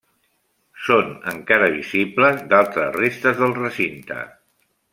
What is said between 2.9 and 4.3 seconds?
restes del recinte.